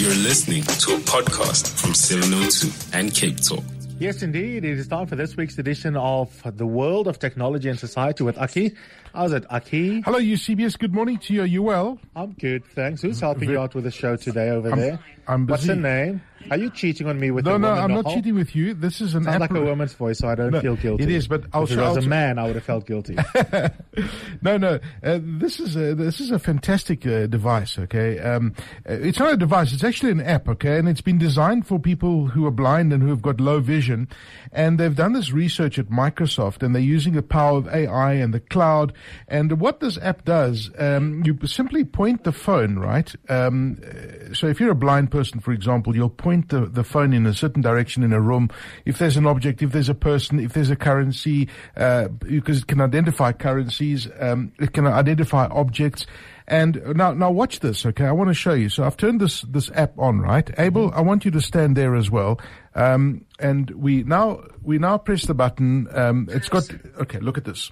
You're 0.00 0.08
listening 0.14 0.62
to 0.62 0.94
a 0.94 0.98
podcast 1.00 1.78
from 1.78 1.92
702 1.92 2.96
and 2.96 3.14
Cape 3.14 3.38
Talk. 3.38 3.62
Yes, 3.98 4.22
indeed. 4.22 4.64
It 4.64 4.78
is 4.78 4.88
time 4.88 5.06
for 5.06 5.14
this 5.14 5.36
week's 5.36 5.58
edition 5.58 5.94
of 5.94 6.42
The 6.56 6.66
World 6.66 7.06
of 7.06 7.18
Technology 7.18 7.68
and 7.68 7.78
Society 7.78 8.24
with 8.24 8.38
Aki. 8.38 8.74
How's 9.14 9.34
it, 9.34 9.44
Aki? 9.50 10.00
Hello, 10.00 10.16
Eusebius. 10.16 10.76
Good 10.76 10.94
morning 10.94 11.18
to 11.18 11.34
you. 11.34 11.42
Are 11.42 11.46
you 11.46 11.62
well? 11.62 11.98
I'm 12.16 12.32
good, 12.32 12.64
thanks. 12.64 13.02
Who's 13.02 13.20
helping 13.20 13.50
you 13.50 13.60
out 13.60 13.74
with 13.74 13.84
the 13.84 13.90
show 13.90 14.16
today 14.16 14.48
over 14.48 14.74
there? 14.74 14.98
I'm 15.28 15.44
busy. 15.44 15.50
What's 15.50 15.62
busy. 15.64 15.74
her 15.74 15.80
name? 16.06 16.22
Are 16.50 16.56
you 16.56 16.70
cheating 16.70 17.06
on 17.06 17.18
me 17.20 17.30
with 17.30 17.44
No, 17.44 17.58
no, 17.58 17.68
woman 17.68 17.84
I'm 17.84 17.90
not 17.90 18.04
novel? 18.04 18.14
cheating 18.14 18.34
with 18.34 18.56
you. 18.56 18.74
This 18.74 19.00
is 19.00 19.14
an 19.14 19.24
Sounds 19.24 19.40
like 19.40 19.50
a 19.50 19.60
woman's 19.60 19.92
voice, 19.92 20.18
so 20.18 20.28
I 20.28 20.34
don't 20.34 20.52
No, 20.52 20.60
feel 20.60 20.76
guilty. 20.76 21.04
it 21.04 21.10
is, 21.10 21.28
but 21.28 21.44
I'll 21.52 21.64
if 21.64 21.72
it 21.72 21.78
was 21.78 21.98
a 22.04 22.08
man, 22.08 22.38
I 22.38 22.44
would 22.46 22.54
have 22.54 22.64
felt 22.64 22.86
guilty. 22.86 23.16
no, 24.42 24.56
no. 24.56 24.80
Uh, 25.02 25.18
this 25.22 25.60
is 25.60 25.76
a, 25.76 25.94
this 25.94 26.20
is 26.20 26.30
a 26.30 26.38
fantastic 26.38 27.06
uh, 27.06 27.26
device. 27.26 27.78
Okay, 27.78 28.18
um, 28.18 28.54
uh, 28.88 28.92
it's 28.94 29.18
not 29.18 29.32
a 29.34 29.36
device. 29.36 29.72
It's 29.72 29.84
actually 29.84 30.12
an 30.12 30.20
app. 30.20 30.48
Okay, 30.48 30.78
and 30.78 30.88
it's 30.88 31.00
been 31.02 31.18
designed 31.18 31.66
for 31.66 31.78
people 31.78 32.28
who 32.28 32.46
are 32.46 32.50
blind 32.50 32.92
and 32.92 33.02
who 33.02 33.10
have 33.10 33.22
got 33.22 33.40
low 33.40 33.60
vision. 33.60 34.08
And 34.52 34.80
they've 34.80 34.94
done 34.96 35.12
this 35.12 35.32
research 35.32 35.78
at 35.78 35.86
Microsoft, 35.86 36.62
and 36.62 36.74
they're 36.74 36.82
using 36.82 37.12
the 37.12 37.22
power 37.22 37.58
of 37.58 37.68
AI 37.68 38.14
and 38.14 38.32
the 38.32 38.40
cloud. 38.40 38.92
And 39.28 39.60
what 39.60 39.80
this 39.80 39.98
app 39.98 40.24
does, 40.24 40.70
um, 40.78 41.22
you 41.24 41.38
simply 41.46 41.84
point 41.84 42.24
the 42.24 42.32
phone 42.32 42.78
right. 42.78 43.14
Um, 43.28 43.78
uh, 43.84 44.34
so 44.34 44.46
if 44.46 44.58
you're 44.58 44.70
a 44.72 44.74
blind 44.74 45.10
person, 45.10 45.40
for 45.40 45.52
example, 45.52 45.94
you'll 45.94 46.08
point 46.08 46.29
the, 46.48 46.66
the 46.66 46.84
phone 46.84 47.12
in 47.12 47.26
a 47.26 47.34
certain 47.34 47.62
direction 47.62 48.02
in 48.02 48.12
a 48.12 48.20
room. 48.20 48.48
If 48.84 48.98
there's 48.98 49.16
an 49.16 49.26
object, 49.26 49.62
if 49.62 49.72
there's 49.72 49.88
a 49.88 49.94
person, 49.94 50.38
if 50.40 50.52
there's 50.52 50.70
a 50.70 50.76
currency, 50.76 51.48
uh, 51.76 52.08
because 52.08 52.58
it 52.58 52.66
can 52.66 52.80
identify 52.80 53.32
currencies, 53.32 54.08
um, 54.18 54.52
it 54.58 54.72
can 54.72 54.86
identify 54.86 55.46
objects. 55.46 56.06
And 56.48 56.82
now, 56.96 57.12
now 57.12 57.30
watch 57.30 57.60
this, 57.60 57.86
okay? 57.86 58.06
I 58.06 58.12
want 58.12 58.28
to 58.28 58.34
show 58.34 58.54
you. 58.54 58.68
So 58.68 58.82
I've 58.82 58.96
turned 58.96 59.20
this, 59.20 59.42
this 59.42 59.70
app 59.74 59.96
on, 59.98 60.20
right? 60.20 60.50
Abel, 60.58 60.90
I 60.94 61.00
want 61.00 61.24
you 61.24 61.30
to 61.30 61.40
stand 61.40 61.76
there 61.76 61.94
as 61.94 62.10
well. 62.10 62.40
Um, 62.74 63.24
and 63.38 63.70
we 63.70 64.02
now, 64.02 64.42
we 64.62 64.78
now 64.78 64.98
press 64.98 65.26
the 65.26 65.34
button. 65.34 65.86
Um, 65.92 66.28
it's 66.30 66.48
got, 66.48 66.68
okay, 67.00 67.20
look 67.20 67.38
at 67.38 67.44
this. 67.44 67.70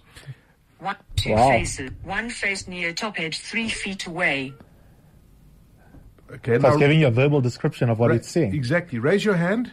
One, 0.78 0.96
two 1.16 1.32
Wow. 1.32 1.50
faces. 1.50 1.90
One 2.04 2.30
face 2.30 2.68
near 2.68 2.92
top 2.92 3.18
edge, 3.18 3.40
three 3.40 3.68
feet 3.68 4.06
away. 4.06 4.54
Okay. 6.34 6.58
So 6.60 6.68
it's 6.68 6.76
giving 6.76 7.00
you 7.00 7.06
a 7.06 7.10
verbal 7.10 7.40
description 7.40 7.88
of 7.90 7.98
what 7.98 8.10
ra- 8.10 8.16
it's 8.16 8.28
seeing. 8.28 8.54
Exactly. 8.54 8.98
Raise 8.98 9.24
your 9.24 9.36
hand. 9.36 9.72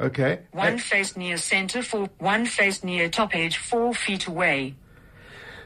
Okay. 0.00 0.40
One 0.52 0.78
face 0.78 1.16
near 1.16 1.36
center, 1.38 1.82
four. 1.82 2.08
One 2.18 2.44
face 2.46 2.84
near 2.84 3.08
top 3.08 3.34
edge, 3.34 3.56
four 3.56 3.94
feet 3.94 4.26
away. 4.26 4.74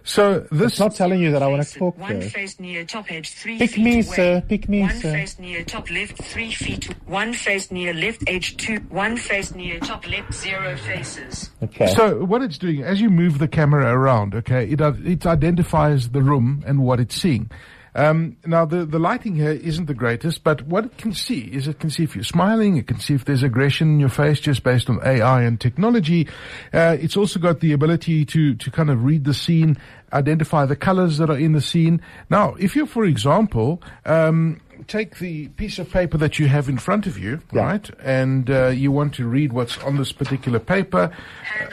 So 0.02 0.46
this, 0.50 0.72
It's 0.72 0.80
not 0.80 0.94
telling 0.94 1.20
you 1.20 1.30
that 1.32 1.42
I 1.42 1.46
want 1.46 1.62
to 1.62 1.78
talk 1.78 1.98
One 1.98 2.20
though. 2.20 2.26
face 2.28 2.58
near 2.58 2.84
top 2.86 3.12
edge, 3.12 3.32
three 3.32 3.58
Pick 3.58 3.72
feet 3.72 3.84
me, 3.84 3.92
away. 3.96 4.02
sir. 4.02 4.40
Pick 4.48 4.66
me, 4.66 4.80
One 4.80 4.90
sir. 4.98 5.12
face 5.12 5.38
near 5.38 5.62
top 5.62 5.90
left, 5.90 6.22
three 6.22 6.50
feet. 6.52 6.94
One 7.06 7.34
face 7.34 7.70
near 7.70 7.92
left 7.92 8.22
edge, 8.26 8.56
two. 8.56 8.76
One 8.88 9.18
face 9.18 9.54
near 9.54 9.78
top 9.80 10.08
left, 10.08 10.32
zero 10.32 10.74
faces. 10.76 11.50
Okay. 11.62 11.88
So 11.88 12.24
what 12.24 12.40
it's 12.40 12.56
doing, 12.56 12.82
as 12.82 13.00
you 13.02 13.10
move 13.10 13.38
the 13.38 13.48
camera 13.48 13.92
around, 13.94 14.34
okay, 14.36 14.66
it 14.70 14.80
uh, 14.80 14.94
it 15.04 15.26
identifies 15.26 16.08
the 16.10 16.22
room 16.22 16.64
and 16.66 16.82
what 16.82 16.98
it's 16.98 17.14
seeing. 17.20 17.50
Um, 17.94 18.36
now 18.46 18.64
the 18.64 18.84
the 18.86 18.98
lighting 18.98 19.34
here 19.34 19.50
isn't 19.50 19.86
the 19.86 19.94
greatest, 19.94 20.44
but 20.44 20.62
what 20.66 20.84
it 20.84 20.96
can 20.98 21.12
see 21.12 21.40
is 21.40 21.66
it 21.66 21.80
can 21.80 21.90
see 21.90 22.04
if 22.04 22.14
you're 22.14 22.24
smiling, 22.24 22.76
it 22.76 22.86
can 22.86 23.00
see 23.00 23.14
if 23.14 23.24
there's 23.24 23.42
aggression 23.42 23.88
in 23.94 24.00
your 24.00 24.08
face 24.08 24.38
just 24.40 24.62
based 24.62 24.88
on 24.88 25.00
AI 25.04 25.42
and 25.42 25.60
technology. 25.60 26.28
Uh, 26.72 26.96
it's 27.00 27.16
also 27.16 27.38
got 27.40 27.60
the 27.60 27.72
ability 27.72 28.24
to 28.26 28.54
to 28.54 28.70
kind 28.70 28.90
of 28.90 29.04
read 29.04 29.24
the 29.24 29.34
scene, 29.34 29.76
identify 30.12 30.64
the 30.66 30.76
colors 30.76 31.18
that 31.18 31.30
are 31.30 31.38
in 31.38 31.52
the 31.52 31.60
scene. 31.60 32.00
Now, 32.30 32.54
if 32.58 32.76
you, 32.76 32.86
for 32.86 33.04
example, 33.04 33.82
um, 34.06 34.60
take 34.86 35.18
the 35.18 35.48
piece 35.48 35.78
of 35.78 35.90
paper 35.90 36.16
that 36.18 36.38
you 36.38 36.46
have 36.48 36.68
in 36.68 36.78
front 36.78 37.06
of 37.06 37.18
you, 37.18 37.40
Yeah. 37.52 37.60
right, 37.62 37.90
and 38.02 38.48
uh, 38.50 38.68
you 38.68 38.90
want 38.92 39.14
to 39.14 39.26
read 39.26 39.52
what's 39.52 39.76
on 39.78 39.96
this 39.98 40.12
particular 40.12 40.58
paper. 40.58 41.10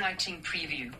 lighting 0.02 0.42
preview. 0.42 0.92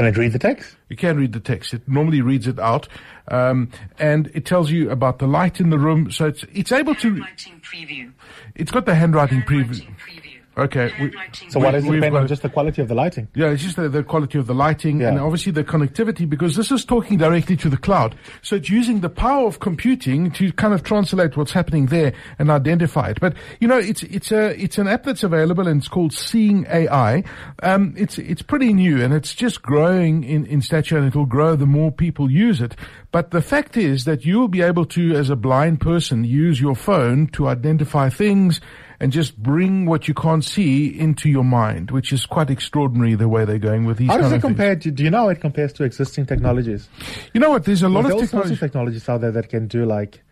Can 0.00 0.08
it 0.08 0.16
read 0.16 0.32
the 0.32 0.38
text? 0.38 0.76
You 0.88 0.96
can 0.96 1.18
read 1.18 1.34
the 1.34 1.40
text. 1.40 1.74
It 1.74 1.86
normally 1.86 2.22
reads 2.22 2.46
it 2.46 2.58
out, 2.58 2.88
um, 3.28 3.68
and 3.98 4.30
it 4.32 4.46
tells 4.46 4.70
you 4.70 4.90
about 4.90 5.18
the 5.18 5.26
light 5.26 5.60
in 5.60 5.68
the 5.68 5.78
room. 5.78 6.10
So 6.10 6.24
it's 6.24 6.42
it's 6.54 6.72
able 6.72 6.94
to. 6.94 7.16
Handwriting 7.16 7.60
preview. 7.60 8.12
It's 8.54 8.70
got 8.70 8.86
the 8.86 8.94
handwriting 8.94 9.42
preview. 9.42 9.78
Handwriting 9.78 9.96
preview. 9.96 10.29
Okay. 10.60 10.92
We, 11.00 11.04
Handwriting 11.04 11.50
So 11.50 11.60
what 11.60 11.70
does 11.72 11.84
it 11.84 11.90
depend 11.90 12.12
got 12.12 12.22
on? 12.22 12.28
Just 12.28 12.42
the 12.42 12.48
quality 12.50 12.82
of 12.82 12.88
the 12.88 12.94
lighting? 12.94 13.28
yeah, 13.34 13.48
it's 13.48 13.62
just 13.62 13.76
the, 13.76 13.88
the 13.88 14.02
quality 14.02 14.38
of 14.38 14.46
the 14.46 14.54
lighting 14.54 15.02
and 15.02 15.18
obviously 15.18 15.52
the 15.52 15.64
connectivity 15.64 16.28
because 16.28 16.56
this 16.56 16.70
is 16.70 16.84
talking 16.84 17.18
directly 17.18 17.56
to 17.56 17.68
the 17.68 17.76
cloud. 17.76 18.14
So 18.42 18.56
it's 18.56 18.68
using 18.68 19.00
the 19.00 19.08
power 19.08 19.46
of 19.46 19.60
computing 19.60 20.30
to 20.32 20.52
kind 20.52 20.74
of 20.74 20.82
translate 20.82 21.36
what's 21.36 21.52
happening 21.52 21.86
there 21.86 22.12
and 22.38 22.50
identify 22.50 23.10
it. 23.10 23.20
But 23.20 23.34
you 23.60 23.68
know, 23.68 23.78
it's 23.78 24.02
it's 24.02 24.32
a 24.32 24.60
it's 24.62 24.78
an 24.78 24.86
app 24.86 25.04
that's 25.04 25.22
available 25.22 25.66
and 25.66 25.80
it's 25.80 25.88
called 25.88 26.12
Seeing 26.12 26.66
AI. 26.68 27.24
Um, 27.62 27.94
it's 27.96 28.18
it's 28.18 28.42
pretty 28.42 28.72
new 28.72 29.02
and 29.02 29.14
it's 29.14 29.34
just 29.34 29.62
growing 29.62 30.24
in 30.24 30.44
in 30.46 30.60
stature 30.60 30.98
and 30.98 31.06
it 31.06 31.16
will 31.16 31.26
grow 31.26 31.56
the 31.56 31.66
more 31.66 31.90
people 31.90 32.30
use 32.30 32.60
it. 32.60 32.76
But 33.12 33.30
the 33.30 33.42
fact 33.42 33.76
is 33.76 34.04
that 34.04 34.24
you 34.24 34.38
will 34.38 34.48
be 34.48 34.62
able 34.62 34.84
to, 34.86 35.16
as 35.16 35.30
a 35.30 35.36
blind 35.36 35.80
person, 35.80 36.22
use 36.22 36.60
your 36.60 36.76
phone 36.76 37.26
to 37.28 37.48
identify 37.48 38.08
things 38.08 38.60
and 39.00 39.10
just 39.12 39.42
bring 39.42 39.86
what 39.86 40.06
you 40.06 40.14
can't 40.14 40.44
see 40.44 40.86
into 40.86 41.30
your 41.30 41.42
mind, 41.42 41.90
which 41.90 42.12
is 42.12 42.26
quite 42.26 42.50
extraordinary 42.50 43.14
the 43.14 43.28
way 43.28 43.46
they're 43.46 43.58
going 43.58 43.86
with 43.86 43.96
these 43.96 44.08
How 44.08 44.18
does 44.18 44.30
it 44.30 44.40
compare 44.40 44.76
to, 44.76 44.90
do 44.90 45.02
you 45.02 45.10
know 45.10 45.18
how 45.18 45.28
it 45.30 45.40
compares 45.40 45.72
to 45.74 45.84
existing 45.84 46.26
technologies? 46.26 46.88
You 47.32 47.40
know 47.40 47.50
what? 47.50 47.64
There's 47.64 47.82
a 47.82 47.88
lot 47.88 48.02
There's 48.02 48.14
of 48.14 48.20
technology. 48.20 48.52
of 48.52 48.60
technologies 48.60 49.08
out 49.08 49.22
there 49.22 49.32
that 49.32 49.48
can 49.48 49.66
do 49.68 49.86
like, 49.86 50.22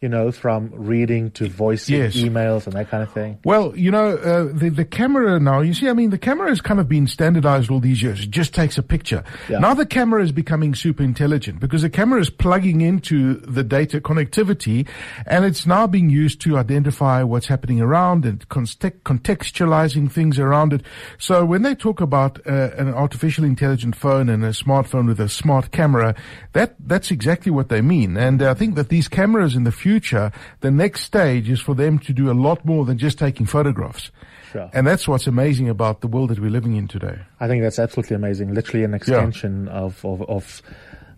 you 0.00 0.08
know, 0.08 0.30
from 0.30 0.70
reading 0.74 1.30
to 1.30 1.48
voicing 1.48 1.96
Yes. 1.96 2.14
emails 2.14 2.66
and 2.66 2.74
that 2.74 2.90
kind 2.90 3.02
of 3.02 3.10
thing. 3.12 3.38
Well, 3.44 3.72
you 3.74 3.90
know, 3.90 4.16
uh, 4.16 4.50
the 4.52 4.68
the 4.68 4.84
camera 4.84 5.40
now. 5.40 5.60
You 5.60 5.72
see, 5.72 5.88
I 5.88 5.94
mean, 5.94 6.10
the 6.10 6.18
camera 6.18 6.48
has 6.50 6.60
kind 6.60 6.78
of 6.78 6.88
been 6.88 7.06
standardized 7.06 7.70
all 7.70 7.80
these 7.80 8.02
years. 8.02 8.20
It 8.24 8.30
just 8.30 8.52
takes 8.54 8.76
a 8.76 8.82
picture. 8.82 9.24
Yeah. 9.48 9.60
Now 9.60 9.72
the 9.72 9.86
camera 9.86 10.22
is 10.22 10.32
becoming 10.32 10.74
super 10.74 11.02
intelligent 11.02 11.58
because 11.60 11.82
the 11.82 11.90
camera 11.90 12.20
is 12.20 12.28
plugging 12.28 12.82
into 12.82 13.36
the 13.36 13.64
data 13.64 14.00
connectivity, 14.00 14.86
and 15.26 15.44
it's 15.44 15.66
now 15.66 15.86
being 15.86 16.10
used 16.10 16.40
to 16.42 16.58
identify 16.58 17.22
what's 17.22 17.46
happening 17.46 17.80
around 17.80 18.26
and 18.26 18.46
contextualizing 18.48 20.10
things 20.10 20.38
around 20.38 20.72
it. 20.72 20.82
So 21.18 21.44
when 21.44 21.62
they 21.62 21.74
talk 21.74 22.00
about 22.00 22.40
uh, 22.46 22.70
an 22.76 22.92
artificial 22.92 23.44
intelligent 23.44 23.96
phone 23.96 24.28
and 24.28 24.44
a 24.44 24.50
smartphone 24.50 25.06
with 25.06 25.20
a 25.20 25.28
smart 25.28 25.70
camera, 25.70 26.14
that 26.52 26.74
that's 26.78 27.10
exactly 27.10 27.50
what 27.52 27.68
they 27.68 27.80
mean. 27.80 28.16
And 28.16 28.42
I 28.42 28.54
think 28.54 28.74
that 28.74 28.88
these 28.90 29.08
cameras 29.08 29.54
in 29.56 29.64
the 29.64 29.72
future, 29.72 29.83
the 29.84 30.70
next 30.70 31.02
stage 31.02 31.48
is 31.50 31.60
for 31.60 31.74
them 31.74 31.98
to 32.00 32.12
do 32.12 32.30
a 32.30 32.34
lot 32.34 32.64
more 32.64 32.84
than 32.84 32.98
just 32.98 33.18
taking 33.18 33.46
photographs. 33.46 34.10
Sure. 34.52 34.70
And 34.72 34.86
that's 34.86 35.08
what's 35.08 35.26
amazing 35.26 35.68
about 35.68 36.00
the 36.00 36.06
world 36.06 36.30
that 36.30 36.38
we're 36.38 36.50
living 36.50 36.76
in 36.76 36.88
today. 36.88 37.18
I 37.40 37.48
think 37.48 37.62
that's 37.62 37.78
absolutely 37.78 38.16
amazing. 38.16 38.54
Literally 38.54 38.84
an 38.84 38.94
extension 38.94 39.68
of, 39.68 40.04
of, 40.04 40.22
of 40.22 40.62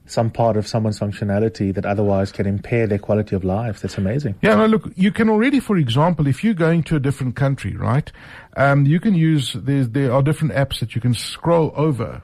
some 0.06 0.30
part 0.30 0.56
of 0.56 0.66
someone's 0.66 0.98
functionality 0.98 1.74
that 1.74 1.84
otherwise 1.84 2.32
can 2.32 2.46
impair 2.46 2.86
their 2.86 2.98
quality 2.98 3.36
of 3.36 3.44
life. 3.44 3.80
That's 3.80 3.98
amazing. 3.98 4.36
Yeah, 4.40 4.54
no, 4.54 4.66
look, 4.66 4.90
you 4.96 5.12
can 5.12 5.28
already, 5.28 5.60
for 5.60 5.76
example, 5.76 6.26
if 6.26 6.42
you're 6.42 6.54
going 6.54 6.82
to 6.84 6.96
a 6.96 7.00
different 7.00 7.36
country, 7.36 7.76
right, 7.76 8.10
um, 8.56 8.86
you 8.86 9.00
can 9.00 9.14
use, 9.14 9.52
there's, 9.54 9.90
there 9.90 10.12
are 10.12 10.22
different 10.22 10.54
apps 10.54 10.80
that 10.80 10.94
you 10.94 11.00
can 11.00 11.14
scroll 11.14 11.72
over 11.76 12.22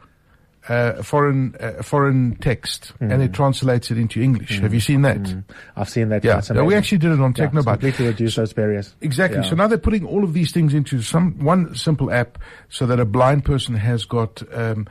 uh, 0.69 1.03
foreign 1.03 1.55
uh, 1.59 1.83
foreign 1.83 2.37
text 2.37 2.93
and 3.01 3.23
it 3.23 3.33
translates 3.33 3.91
it 3.91 3.99
into 3.99 4.21
English. 4.21 4.61
Have 4.61 4.73
you 4.73 4.81
seen 4.81 5.03
that? 5.03 5.43
I've 5.77 5.89
seen 5.89 6.09
that. 6.11 6.25
Yeah, 6.25 6.41
we 6.63 6.75
actually 6.75 6.99
did 6.99 7.13
it 7.13 7.21
on 7.21 7.35
Yeah, 7.37 7.49
completely 7.49 8.07
reduce 8.07 8.37
those 8.37 8.53
barriers. 8.53 8.95
Exactly. 9.01 9.41
Yeah. 9.41 9.49
So 9.49 9.57
now 9.57 9.67
they're 9.67 9.79
putting 9.79 10.07
all 10.07 10.23
of 10.23 10.33
these 10.33 10.53
things 10.53 10.75
into 10.75 11.03
some 11.03 11.39
one 11.45 11.75
simple 11.75 12.13
app, 12.13 12.39
so 12.69 12.87
that 12.87 13.01
a 13.01 13.05
blind 13.05 13.45
person 13.45 13.75
has 13.75 14.05
got, 14.05 14.43
um, 14.53 14.87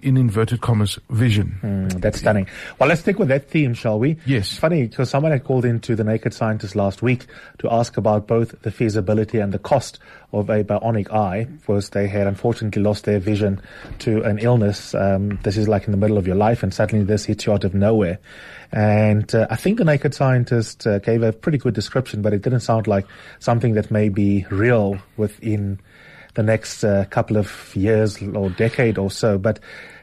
in 0.00 0.16
inverted 0.16 0.60
commas, 0.60 0.98
vision. 1.10 1.58
Mm, 1.62 2.00
that's 2.00 2.20
stunning. 2.20 2.46
Well, 2.78 2.88
let's 2.88 3.02
stick 3.02 3.18
with 3.18 3.28
that 3.28 3.50
theme, 3.50 3.74
shall 3.74 3.98
we? 3.98 4.16
Yes. 4.26 4.52
It's 4.52 4.58
funny 4.58 4.86
because 4.86 5.10
someone 5.10 5.32
had 5.32 5.44
called 5.44 5.64
into 5.64 5.94
the 5.94 6.04
Naked 6.04 6.32
Scientist 6.32 6.74
last 6.76 7.02
week 7.02 7.26
to 7.58 7.72
ask 7.72 7.96
about 7.96 8.26
both 8.26 8.60
the 8.62 8.70
feasibility 8.70 9.38
and 9.38 9.52
the 9.52 9.58
cost 9.58 9.98
of 10.32 10.48
a 10.48 10.64
bionic 10.64 11.12
eye, 11.12 11.44
because 11.44 11.90
they 11.90 12.08
had 12.08 12.26
unfortunately 12.26 12.82
lost 12.82 13.04
their 13.04 13.18
vision 13.18 13.60
to 13.98 14.22
an 14.22 14.38
illness. 14.38 14.94
Um, 14.94 15.38
this 15.42 15.56
is 15.56 15.68
like 15.68 15.84
in 15.84 15.90
the 15.90 15.98
middle 15.98 16.16
of 16.16 16.26
your 16.26 16.36
life, 16.36 16.62
and 16.62 16.72
suddenly 16.72 17.04
this 17.04 17.26
hits 17.26 17.46
you 17.46 17.52
out 17.52 17.64
of 17.64 17.74
nowhere. 17.74 18.18
And 18.72 19.34
uh, 19.34 19.46
I 19.50 19.56
think 19.56 19.76
the 19.76 19.84
Naked 19.84 20.14
Scientist 20.14 20.86
uh, 20.86 20.98
gave 21.00 21.22
a 21.22 21.32
pretty 21.32 21.58
good 21.58 21.74
description, 21.74 22.22
but 22.22 22.32
it 22.32 22.40
didn't 22.40 22.60
sound 22.60 22.86
like 22.86 23.06
something 23.38 23.74
that 23.74 23.90
may 23.90 24.08
be 24.08 24.46
real 24.50 24.98
within 25.18 25.78
the 26.34 26.42
next 26.42 26.84
uh, 26.84 27.04
couple 27.10 27.36
of 27.36 27.74
years 27.74 28.22
or 28.22 28.50
decade 28.50 28.98
or 28.98 29.10
so. 29.10 29.38
But 29.38 29.60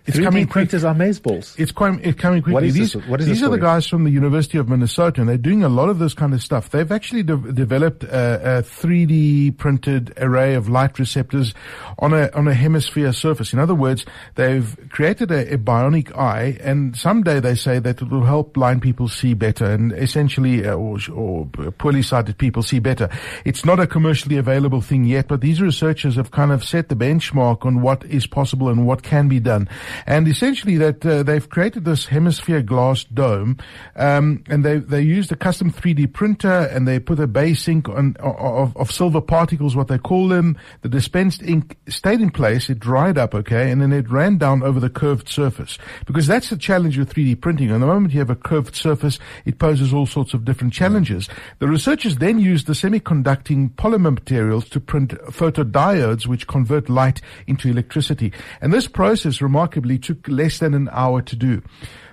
It's 0.09 0.17
3D 0.17 0.23
coming 0.23 0.45
quick. 0.45 0.51
printers 0.53 0.83
are 0.83 0.93
mazeballs. 0.95 1.57
It's 1.57 1.71
quite, 1.71 1.99
it's 2.03 2.19
coming 2.19 2.41
quickly. 2.41 2.53
What 2.53 2.63
is 2.63 2.73
these 2.73 2.93
this- 2.93 3.07
what 3.07 3.21
is 3.21 3.27
these 3.27 3.43
are 3.43 3.49
the 3.49 3.57
guys 3.57 3.87
from 3.87 4.03
the 4.03 4.11
University 4.11 4.57
of 4.57 4.67
Minnesota, 4.67 5.21
and 5.21 5.29
they're 5.29 5.37
doing 5.37 5.63
a 5.63 5.69
lot 5.69 5.89
of 5.89 5.99
this 5.99 6.13
kind 6.13 6.33
of 6.33 6.41
stuff. 6.43 6.69
They've 6.69 6.91
actually 6.91 7.23
de- 7.23 7.53
developed 7.53 8.03
a, 8.03 8.59
a 8.59 8.63
3D 8.63 9.57
printed 9.57 10.13
array 10.17 10.55
of 10.55 10.67
light 10.69 10.99
receptors 10.99 11.53
on 11.99 12.13
a 12.13 12.29
on 12.33 12.47
a 12.47 12.53
hemisphere 12.53 13.13
surface. 13.13 13.53
In 13.53 13.59
other 13.59 13.75
words, 13.75 14.05
they've 14.35 14.77
created 14.89 15.31
a, 15.31 15.53
a 15.53 15.57
bionic 15.57 16.15
eye, 16.17 16.57
and 16.61 16.95
someday 16.97 17.39
they 17.39 17.55
say 17.55 17.79
that 17.79 18.01
it 18.01 18.09
will 18.09 18.23
help 18.25 18.53
blind 18.53 18.81
people 18.81 19.07
see 19.07 19.33
better, 19.33 19.65
and 19.65 19.91
essentially, 19.93 20.65
uh, 20.65 20.73
or, 20.73 20.97
or 21.13 21.45
poorly 21.77 22.01
sighted 22.01 22.37
people 22.37 22.63
see 22.63 22.79
better. 22.79 23.09
It's 23.45 23.65
not 23.65 23.79
a 23.79 23.87
commercially 23.87 24.37
available 24.37 24.81
thing 24.81 25.03
yet, 25.05 25.27
but 25.27 25.41
these 25.41 25.61
researchers 25.61 26.15
have 26.15 26.31
kind 26.31 26.51
of 26.51 26.63
set 26.63 26.89
the 26.89 26.95
benchmark 26.95 27.65
on 27.65 27.81
what 27.81 28.03
is 28.05 28.25
possible 28.27 28.69
and 28.69 28.85
what 28.87 29.03
can 29.03 29.27
be 29.27 29.39
done, 29.39 29.67
and 30.05 30.27
essentially 30.27 30.77
that 30.77 31.05
uh, 31.05 31.23
they've 31.23 31.49
created 31.49 31.85
this 31.85 32.05
hemisphere 32.05 32.61
glass 32.61 33.03
dome, 33.05 33.57
um, 33.95 34.43
and 34.49 34.63
they 34.63 34.77
they 34.77 35.01
used 35.01 35.31
a 35.31 35.35
custom 35.35 35.71
3D 35.71 36.13
printer, 36.13 36.69
and 36.71 36.87
they 36.87 36.99
put 36.99 37.19
a 37.19 37.27
base 37.27 37.67
ink 37.67 37.89
on 37.89 38.15
of, 38.19 38.75
of 38.77 38.91
silver 38.91 39.21
particles, 39.21 39.75
what 39.75 39.87
they 39.87 39.97
call 39.97 40.27
them. 40.27 40.57
The 40.81 40.89
dispensed 40.89 41.41
ink 41.43 41.77
stayed 41.87 42.21
in 42.21 42.31
place, 42.31 42.69
it 42.69 42.79
dried 42.79 43.17
up, 43.17 43.33
okay, 43.33 43.71
and 43.71 43.81
then 43.81 43.91
it 43.91 44.09
ran 44.09 44.37
down 44.37 44.63
over 44.63 44.79
the 44.79 44.89
curved 44.89 45.29
surface 45.29 45.77
because 46.05 46.27
that's 46.27 46.49
the 46.49 46.57
challenge 46.57 46.97
with 46.97 47.13
3D 47.13 47.41
printing. 47.41 47.71
And 47.71 47.81
the 47.81 47.87
moment 47.87 48.13
you 48.13 48.19
have 48.19 48.29
a 48.29 48.35
curved 48.35 48.75
surface, 48.75 49.19
it 49.45 49.59
poses 49.59 49.93
all 49.93 50.05
sorts 50.05 50.33
of 50.33 50.45
different 50.45 50.73
challenges. 50.73 51.29
The 51.59 51.67
researchers 51.67 52.17
then 52.17 52.39
used 52.39 52.67
the 52.67 52.73
semiconducting 52.73 53.71
polymer 53.75 54.13
materials 54.13 54.67
to 54.69 54.79
print 54.79 55.11
photodiodes, 55.27 56.27
which 56.27 56.47
convert 56.47 56.89
light 56.89 57.21
into 57.47 57.69
electricity. 57.69 58.33
And 58.61 58.73
this 58.73 58.87
process 58.87 59.41
remarkably 59.41 59.78
took 59.97 60.27
less 60.27 60.59
than 60.59 60.73
an 60.73 60.89
hour 60.91 61.21
to 61.21 61.35
do. 61.35 61.61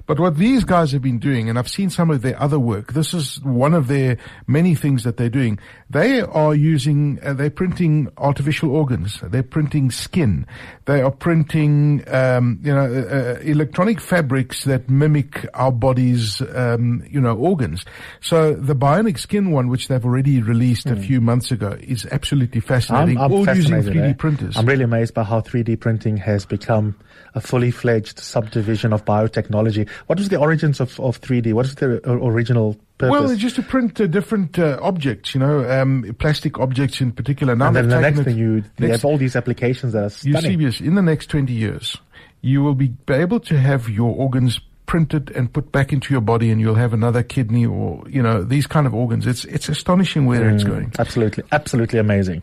But 0.07 0.21
what 0.21 0.37
these 0.37 0.65
guys 0.65 0.93
have 0.93 1.03
been 1.03 1.19
doing, 1.19 1.49
and 1.49 1.59
I've 1.59 1.69
seen 1.69 1.91
some 1.91 2.11
of 2.11 2.23
their 2.23 2.41
other 2.41 2.59
work, 2.59 2.93
this 2.93 3.13
is 3.13 3.41
one 3.43 3.75
of 3.75 3.89
their 3.89 4.19
many 4.47 4.75
things 4.75 5.03
that 5.03 5.17
they're 5.17 5.29
doing. 5.29 5.59
They 5.91 6.21
are 6.21 6.55
using, 6.55 7.19
uh, 7.23 7.35
they're 7.35 7.51
printing 7.51 8.09
artificial 8.17 8.71
organs. 8.71 9.21
They're 9.23 9.43
printing 9.43 9.91
skin. 9.91 10.47
They 10.85 11.03
are 11.03 11.11
printing, 11.11 12.05
um, 12.09 12.61
you 12.63 12.73
know, 12.73 12.85
uh, 12.85 13.15
uh, 13.17 13.41
electronic 13.41 14.01
fabrics 14.01 14.65
that 14.65 14.89
mimic 14.89 15.47
our 15.55 15.73
body's, 15.73 16.41
um, 16.55 17.05
you 17.11 17.21
know, 17.21 17.37
organs. 17.37 17.85
So 18.21 18.55
the 18.55 18.77
bionic 18.77 19.19
skin 19.19 19.51
one, 19.51 19.69
which 19.69 19.89
they've 19.89 20.05
already 20.05 20.41
released 20.41 20.87
a 20.87 20.97
few 20.97 21.21
months 21.21 21.51
ago, 21.51 21.77
is 21.81 22.07
absolutely 22.13 22.61
fascinating. 22.61 23.17
Hmm. 23.17 23.23
I'm, 23.23 23.33
I'm 23.33 23.39
all 23.39 23.57
using 23.57 23.75
3D 23.75 24.11
eh? 24.11 24.13
printers. 24.15 24.57
I'm 24.57 24.67
really 24.67 24.85
amazed 24.85 25.15
by 25.15 25.25
how 25.25 25.41
3D 25.41 25.81
printing 25.81 26.17
has 26.19 26.47
become 26.47 26.95
a 27.35 27.41
fully 27.41 27.71
fledged 27.71 28.19
subdivision 28.19 28.93
of 28.93 29.05
biotechnology. 29.05 29.89
What 30.07 30.19
was 30.19 30.29
the 30.29 30.37
origins 30.37 30.81
of, 30.81 30.99
of 31.01 31.21
3D? 31.21 31.53
What 31.53 31.67
is 31.67 31.75
the 31.75 32.01
original 32.09 32.75
purpose? 32.99 33.11
Well, 33.11 33.31
it's 33.31 33.41
just 33.41 33.57
to 33.57 33.63
print 33.63 34.01
uh, 34.01 34.07
different 34.07 34.59
uh, 34.59 34.79
objects, 34.83 35.35
you 35.35 35.41
know, 35.41 35.69
um, 35.71 36.15
plastic 36.19 36.59
objects 36.59 37.01
in 37.01 37.13
particular. 37.13 37.57
Now 37.57 37.69
and 37.69 37.77
then 37.77 37.89
the 37.89 38.01
next 38.01 38.21
thing 38.21 38.37
you, 38.37 38.65
have 38.79 39.05
all 39.05 39.19
these 39.19 39.37
applications 39.37 39.93
that 39.93 40.01
are 40.01 40.27
you 40.27 40.33
stunning. 40.33 40.59
see, 40.59 40.65
yes, 40.65 40.81
in 40.81 40.95
the 40.95 41.03
next 41.03 41.27
20 41.31 41.53
years, 41.53 41.97
you 42.41 42.63
will 42.63 42.75
be 42.75 42.95
able 43.09 43.41
to 43.41 43.59
have 43.59 43.89
your 43.89 44.15
organs 44.15 44.61
printed 44.87 45.31
and 45.33 45.53
put 45.53 45.73
back 45.73 45.93
into 45.93 46.15
your 46.15 46.21
body 46.21 46.51
and 46.51 46.61
you'll 46.61 46.77
have 46.77 46.93
another 46.93 47.23
kidney 47.23 47.67
or, 47.67 48.03
you 48.09 48.23
know, 48.23 48.43
these 48.43 48.67
kind 48.67 48.87
of 48.87 48.95
organs. 48.95 49.27
It's, 49.27 49.45
it's 49.45 49.69
astonishing 49.69 50.27
where 50.27 50.49
it's 50.49 50.65
going. 50.65 50.93
Absolutely, 50.99 51.45
absolutely 51.53 51.99
amazing. 51.99 52.43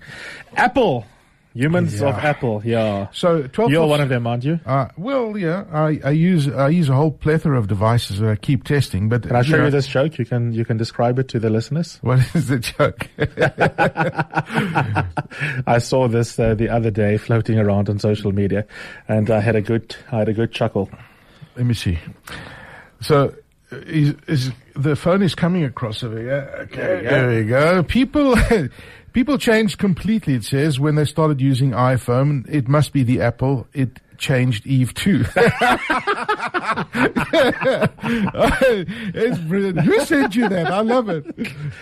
Apple, 0.56 1.06
humans 1.54 2.00
Yeah. 2.00 2.10
of 2.10 2.16
Apple, 2.16 2.62
yeah. 2.66 3.08
So 3.12 3.44
12th 3.44 3.70
You're 3.70 3.88
one 3.88 4.02
of 4.02 4.10
them, 4.10 4.26
aren't 4.28 4.44
you? 4.44 4.60
Uh, 4.66 4.88
well, 4.98 5.38
yeah, 5.38 5.66
I, 5.72 6.00
I 6.04 6.10
use, 6.12 6.48
I 6.50 6.70
use 6.70 6.90
a 6.90 6.96
whole 6.96 7.12
plethora 7.12 7.58
of 7.58 7.68
devices 7.68 8.20
that 8.20 8.30
I 8.30 8.36
keep 8.36 8.64
testing, 8.64 9.10
but. 9.10 9.24
Can 9.24 9.36
I 9.36 9.42
show 9.44 9.58
know, 9.58 9.66
you 9.66 9.72
this 9.72 9.88
joke? 9.88 10.18
You 10.18 10.26
can 10.26 10.52
you 10.54 10.66
can 10.66 10.78
describe 10.78 11.20
it 11.20 11.28
to 11.30 11.40
the 11.40 11.50
listeners. 11.50 12.00
What 12.02 12.20
is 12.36 12.48
the 12.48 12.60
joke? 12.60 13.08
I 15.68 15.78
saw 15.80 16.08
this 16.08 16.38
uh, 16.40 16.56
the 16.56 16.70
other 16.70 16.92
day 16.92 17.18
floating 17.18 17.60
around 17.60 17.90
on 17.90 18.00
social 18.00 18.32
media, 18.32 18.66
and 19.08 19.30
I 19.30 19.40
had 19.40 19.56
a 19.56 19.62
good 19.62 19.96
I 20.12 20.20
had 20.20 20.30
a 20.30 20.34
good 20.34 20.52
chuckle. 20.52 20.90
Let 21.56 21.66
me 21.66 21.74
see. 21.74 22.00
So, 23.02 23.34
is, 23.86 24.16
is 24.28 24.52
the 24.76 24.96
phone 24.96 25.22
is 25.22 25.36
coming 25.36 25.64
across 25.64 26.04
over 26.04 26.20
here? 26.20 26.50
Okay, 26.62 27.02
there 27.04 27.30
we 27.30 27.44
go. 27.46 27.84
People, 27.84 28.36
people 29.14 29.38
changed 29.38 29.78
completely. 29.78 30.36
It 30.36 30.44
says 30.44 30.80
when 30.80 30.96
they 30.96 31.06
started 31.06 31.42
using 31.42 31.72
iPhone, 31.72 32.46
it 32.50 32.68
must 32.68 32.94
be 32.94 33.04
the 33.04 33.22
Apple. 33.22 33.68
It 33.74 34.00
changed 34.24 34.66
Eve 34.66 34.94
too. 34.94 35.26
it's 39.14 39.38
brilliant. 39.40 39.82
Who 39.82 40.00
sent 40.06 40.36
you 40.36 40.48
that? 40.48 40.68
I 40.72 40.80
love 40.80 41.10
it. 41.10 41.26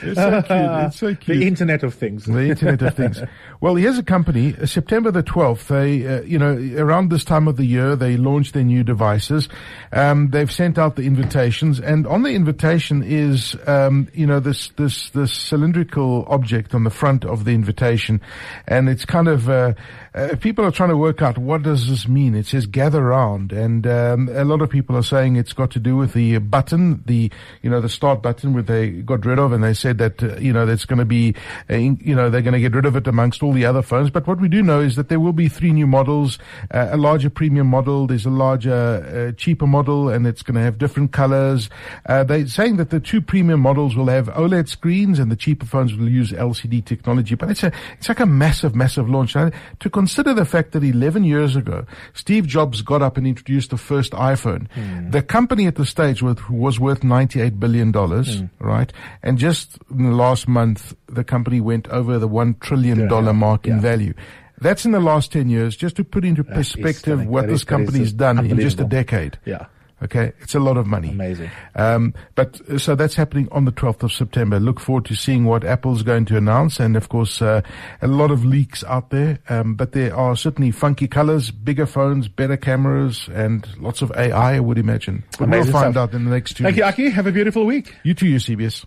It's 0.01 0.19
so 0.19 0.41
cute. 0.41 0.49
It's 0.49 0.97
so 0.97 1.15
cute. 1.15 1.39
The 1.39 1.47
Internet 1.47 1.83
of 1.83 1.93
Things. 1.93 2.25
The 2.25 2.49
Internet 2.49 2.81
of 2.81 2.95
Things. 2.95 3.21
Well, 3.59 3.75
here's 3.75 3.99
a 3.99 4.03
company, 4.03 4.55
uh, 4.59 4.65
September 4.65 5.11
the 5.11 5.21
12th, 5.21 5.67
they, 5.67 6.07
uh, 6.07 6.21
you 6.23 6.39
know, 6.39 6.57
around 6.81 7.11
this 7.11 7.23
time 7.23 7.47
of 7.47 7.57
the 7.57 7.65
year, 7.65 7.95
they 7.95 8.17
launched 8.17 8.55
their 8.55 8.63
new 8.63 8.83
devices. 8.83 9.47
Um, 9.91 10.31
they've 10.31 10.51
sent 10.51 10.79
out 10.79 10.95
the 10.95 11.03
invitations 11.03 11.79
and 11.79 12.07
on 12.07 12.23
the 12.23 12.31
invitation 12.31 13.03
is, 13.03 13.55
um, 13.67 14.07
you 14.15 14.25
know, 14.25 14.39
this, 14.39 14.69
this, 14.77 15.11
this 15.11 15.31
cylindrical 15.31 16.25
object 16.27 16.73
on 16.73 16.85
the 16.85 16.89
front 16.89 17.23
of 17.23 17.45
the 17.45 17.51
invitation. 17.51 18.19
And 18.67 18.89
it's 18.89 19.05
kind 19.05 19.27
of, 19.27 19.47
uh, 19.47 19.73
uh, 20.15 20.35
people 20.41 20.65
are 20.65 20.71
trying 20.71 20.89
to 20.89 20.97
work 20.97 21.21
out 21.21 21.37
what 21.37 21.61
does 21.61 21.87
this 21.87 22.07
mean. 22.07 22.30
It 22.35 22.45
says 22.45 22.65
gather 22.65 23.03
round 23.03 23.51
and, 23.51 23.85
um, 23.87 24.29
a 24.29 24.43
lot 24.43 24.61
of 24.61 24.69
people 24.69 24.95
are 24.95 25.03
saying 25.03 25.35
it's 25.35 25.53
got 25.53 25.71
to 25.71 25.79
do 25.79 25.95
with 25.97 26.13
the 26.13 26.37
button, 26.39 27.03
the, 27.05 27.31
you 27.61 27.69
know, 27.69 27.81
the 27.81 27.89
start 27.89 28.21
button 28.21 28.53
where 28.53 28.63
they 28.63 28.89
got 28.89 29.25
rid 29.25 29.39
of 29.39 29.51
and 29.51 29.63
they 29.63 29.73
said 29.73 29.97
that, 29.97 30.21
uh, 30.23 30.37
you 30.37 30.53
know, 30.53 30.65
that's 30.65 30.85
going 30.85 30.99
to 30.99 31.05
be, 31.05 31.35
uh, 31.69 31.75
you 31.75 32.15
know, 32.15 32.29
they're 32.29 32.41
going 32.41 32.53
to 32.53 32.59
get 32.59 32.75
rid 32.75 32.85
of 32.85 32.95
it 32.95 33.07
amongst 33.07 33.43
all 33.43 33.53
the 33.53 33.65
other 33.65 33.81
phones. 33.81 34.09
But 34.09 34.27
what 34.27 34.39
we 34.39 34.47
do 34.47 34.61
know 34.61 34.79
is 34.79 34.95
that 34.95 35.09
there 35.09 35.19
will 35.19 35.33
be 35.33 35.47
three 35.47 35.71
new 35.71 35.87
models, 35.87 36.39
uh, 36.71 36.89
a 36.91 36.97
larger 36.97 37.29
premium 37.29 37.67
model, 37.67 38.07
there's 38.07 38.25
a 38.25 38.29
larger, 38.29 39.31
uh, 39.31 39.31
cheaper 39.37 39.67
model, 39.67 40.09
and 40.09 40.25
it's 40.27 40.41
going 40.41 40.55
to 40.55 40.61
have 40.61 40.77
different 40.77 41.11
colors. 41.11 41.69
Uh, 42.05 42.23
they're 42.23 42.47
saying 42.47 42.77
that 42.77 42.89
the 42.89 42.99
two 42.99 43.21
premium 43.21 43.59
models 43.59 43.95
will 43.95 44.07
have 44.07 44.27
OLED 44.27 44.67
screens 44.67 45.19
and 45.19 45.31
the 45.31 45.35
cheaper 45.35 45.65
phones 45.65 45.95
will 45.95 46.09
use 46.09 46.31
LCD 46.31 46.83
technology. 46.83 47.35
But 47.35 47.51
it's 47.51 47.63
a, 47.63 47.71
it's 47.97 48.09
like 48.09 48.19
a 48.19 48.25
massive, 48.25 48.75
massive 48.75 49.09
launch. 49.09 49.35
Now, 49.35 49.51
to 49.79 49.89
consider 49.89 50.33
the 50.33 50.45
fact 50.45 50.71
that 50.71 50.83
11 50.83 51.23
years 51.23 51.55
ago, 51.55 51.85
Steve 52.13 52.47
Jobs 52.47 52.81
got 52.81 53.01
up 53.01 53.17
and 53.17 53.25
introduced 53.25 53.69
the 53.69 53.77
first 53.77 54.11
iPhone. 54.13 54.69
Hmm. 54.71 55.09
The 55.11 55.21
company 55.21 55.67
at 55.67 55.75
the 55.75 55.85
stage 55.85 56.21
was, 56.21 56.37
was 56.49 56.79
worth 56.79 57.01
$98 57.01 57.59
billion, 57.59 57.91
hmm. 57.91 58.45
right? 58.59 58.91
And 59.23 59.37
just 59.37 59.77
in 59.89 60.09
the 60.09 60.15
last 60.15 60.47
month, 60.47 60.95
the 61.07 61.23
company 61.23 61.61
went 61.61 61.87
over 61.89 62.19
the 62.19 62.29
$1 62.29 62.59
trillion 62.59 63.09
Yeah. 63.09 63.31
mark 63.31 63.67
in 63.67 63.75
Yeah. 63.75 63.81
value. 63.81 64.13
That's 64.59 64.85
in 64.85 64.91
the 64.91 64.99
last 64.99 65.31
10 65.31 65.49
years, 65.49 65.75
just 65.75 65.95
to 65.95 66.03
put 66.03 66.23
into 66.23 66.43
That 66.43 66.53
perspective 66.53 67.25
what 67.25 67.41
That 67.41 67.47
this 67.47 67.61
is- 67.61 67.65
that 67.65 67.79
is 67.81 67.85
company's 67.87 68.13
done 68.13 68.45
in 68.45 68.59
just 68.59 68.79
a 68.79 68.83
decade. 68.83 69.39
Yeah, 69.43 69.65
Okay, 70.03 70.31
it's 70.39 70.55
a 70.55 70.59
lot 70.59 70.77
of 70.77 70.87
money. 70.87 71.09
amazing. 71.09 71.51
Um, 71.75 72.13
but 72.35 72.59
uh, 72.69 72.77
so 72.77 72.95
that's 72.95 73.15
happening 73.15 73.47
on 73.51 73.65
the 73.65 73.71
12th 73.71 74.03
of 74.03 74.11
September. 74.11 74.59
Look 74.59 74.79
forward 74.79 75.05
to 75.05 75.15
seeing 75.15 75.45
what 75.45 75.63
Apple's 75.63 76.01
going 76.01 76.25
to 76.25 76.37
announce, 76.37 76.79
and 76.79 76.95
of 76.95 77.09
course, 77.09 77.41
uh, 77.41 77.61
a 78.01 78.07
lot 78.07 78.31
of 78.31 78.43
leaks 78.43 78.83
out 78.85 79.11
there. 79.11 79.39
Um, 79.49 79.75
but 79.75 79.91
there 79.91 80.15
are 80.15 80.35
certainly 80.35 80.71
funky 80.71 81.07
colors, 81.07 81.51
bigger 81.51 81.85
phones, 81.85 82.27
better 82.27 82.57
cameras, 82.57 83.29
and 83.33 83.67
lots 83.79 84.01
of 84.01 84.11
AI. 84.15 84.55
I 84.55 84.59
would 84.59 84.77
imagine. 84.77 85.23
But 85.37 85.49
we'll 85.49 85.63
find 85.65 85.93
stuff. 85.93 85.97
out 85.97 86.13
in 86.13 86.25
the 86.25 86.31
next 86.31 86.57
two. 86.57 86.63
Thank 86.63 86.77
you, 86.77 86.83
weeks. 86.83 86.93
Aki. 86.93 87.09
Have 87.11 87.27
a 87.27 87.31
beautiful 87.31 87.65
week. 87.65 87.95
You 88.03 88.13
too, 88.13 88.27
Eusebius. 88.27 88.85